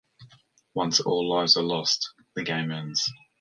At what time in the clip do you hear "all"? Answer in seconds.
0.99-1.29